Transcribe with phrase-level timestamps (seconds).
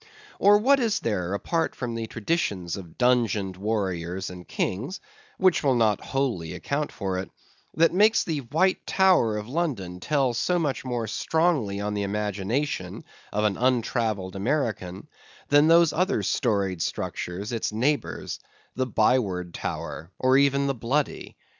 [0.39, 4.99] Or what is there apart from the traditions of dungeoned warriors and kings
[5.37, 7.29] (which will not wholly account for it)
[7.75, 13.03] that makes the White Tower of London tell so much more strongly on the imagination
[13.31, 15.07] of an untravelled American,
[15.49, 21.37] than those other storied structures, its neighbors—the Byward Tower, or even the Bloody?